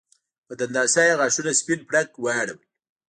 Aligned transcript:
په 0.47 0.53
دنداسه 0.59 1.01
یې 1.07 1.17
غاښونه 1.19 1.51
سپین 1.59 1.79
پړق 1.87 2.09
واړول 2.17 2.59